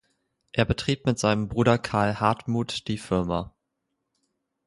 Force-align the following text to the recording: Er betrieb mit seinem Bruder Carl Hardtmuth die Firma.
Er 0.51 0.65
betrieb 0.65 1.05
mit 1.05 1.19
seinem 1.19 1.47
Bruder 1.47 1.77
Carl 1.77 2.19
Hardtmuth 2.19 2.87
die 2.87 2.97
Firma. 2.97 3.53